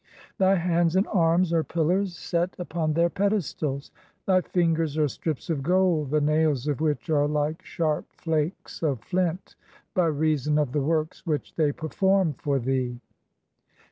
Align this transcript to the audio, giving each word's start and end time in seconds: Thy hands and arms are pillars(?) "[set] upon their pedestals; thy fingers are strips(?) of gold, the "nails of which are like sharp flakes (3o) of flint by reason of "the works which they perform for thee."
Thy 0.39 0.55
hands 0.55 0.95
and 0.95 1.05
arms 1.09 1.53
are 1.53 1.63
pillars(?) 1.63 2.17
"[set] 2.17 2.55
upon 2.57 2.93
their 2.93 3.07
pedestals; 3.07 3.91
thy 4.25 4.41
fingers 4.41 4.97
are 4.97 5.07
strips(?) 5.07 5.47
of 5.51 5.61
gold, 5.61 6.09
the 6.09 6.19
"nails 6.19 6.67
of 6.67 6.81
which 6.81 7.11
are 7.11 7.27
like 7.27 7.63
sharp 7.63 8.07
flakes 8.15 8.79
(3o) 8.79 8.93
of 8.93 9.01
flint 9.03 9.53
by 9.93 10.07
reason 10.07 10.57
of 10.57 10.71
"the 10.71 10.81
works 10.81 11.27
which 11.27 11.53
they 11.53 11.71
perform 11.71 12.33
for 12.33 12.57
thee." 12.57 12.99